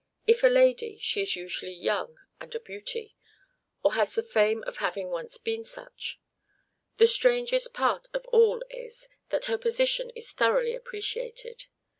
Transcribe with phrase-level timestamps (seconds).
[0.25, 3.15] If a lady, she is usually young and a beauty,
[3.83, 6.19] or has the fame of having once been such.
[6.97, 11.67] The strangest part of all is, that her position is thoroughly appreciated.